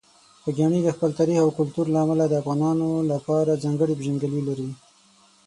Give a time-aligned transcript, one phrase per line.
[0.41, 4.69] خوږیاڼي د خپل تاریخ او کلتور له امله د افغانانو لپاره ځانګړې پېژندګلوي لري.